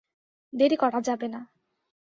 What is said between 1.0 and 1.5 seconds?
যাবে না!